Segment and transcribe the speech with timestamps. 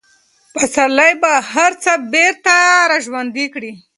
[0.55, 2.55] پسرلی به هر څه بېرته
[2.91, 3.71] راژوندي کړي.